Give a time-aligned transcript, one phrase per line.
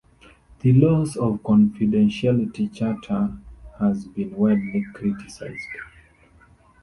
[0.61, 3.37] The loss of the confidentiality charter
[3.77, 5.59] has been widely criticised.